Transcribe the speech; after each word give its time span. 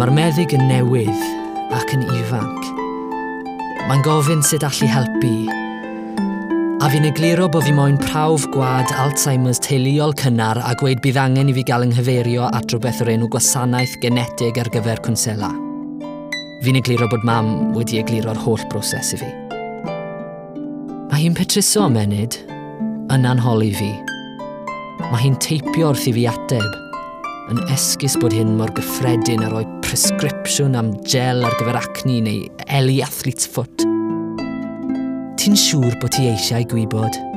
Mae'r 0.00 0.14
meddyg 0.16 0.54
yn 0.56 0.62
newydd 0.64 1.24
ac 1.76 1.90
yn 1.92 2.06
ifanc. 2.08 2.68
Mae'n 3.84 4.00
gofyn 4.06 4.40
sut 4.40 4.64
allu 4.64 4.88
helpu. 4.88 5.32
A 6.80 6.88
fi'n 6.88 7.04
egluro 7.04 7.50
bod 7.52 7.66
fi 7.66 7.74
moyn 7.76 7.98
prawf 8.00 8.46
gwad 8.54 8.94
Alzheimer's 8.96 9.60
teuluol 9.60 10.16
cynnar 10.16 10.56
a 10.64 10.72
gweud 10.80 11.04
bydd 11.04 11.20
angen 11.20 11.52
i 11.52 11.58
fi 11.58 11.66
gael 11.68 11.84
ynghyferio 11.84 12.48
at 12.48 12.72
rhywbeth 12.72 13.04
o'r 13.04 13.12
enw 13.18 13.28
gwasanaeth 13.28 14.00
genetig 14.00 14.64
ar 14.64 14.72
gyfer 14.72 15.04
cwnsela. 15.04 15.52
Fi'n 16.64 16.80
egluro 16.80 17.12
bod 17.12 17.28
mam 17.28 17.74
wedi 17.76 18.00
egluro'r 18.00 18.40
holl 18.40 18.64
broses 18.72 19.12
i 19.12 19.20
fi. 19.20 19.28
Mae 21.12 21.26
hi'n 21.26 21.36
petruso 21.36 21.84
am 21.84 22.00
yn 22.00 23.34
anholi 23.36 23.74
fi. 23.76 23.96
Mae 25.10 25.26
hi'n 25.26 25.36
teipio 25.44 25.92
wrth 25.92 26.08
i 26.08 26.16
fi 26.16 26.32
ateb 26.32 26.89
yn 27.50 27.60
esgus 27.74 28.14
bod 28.22 28.34
hyn 28.34 28.52
mor 28.58 28.70
gyffredin 28.76 29.42
a 29.42 29.48
roi 29.50 29.64
presgripsiwn 29.82 30.78
am 30.78 30.92
gel 31.02 31.42
ar 31.46 31.56
gyfer 31.58 31.80
acni 31.80 32.20
neu 32.22 32.44
eli 32.78 33.00
athlet 33.02 33.46
foot. 33.54 33.86
Ti'n 35.40 35.58
siŵr 35.58 35.98
bod 35.98 36.14
ti 36.14 36.28
eisiau 36.30 36.68
gwybod? 36.70 37.29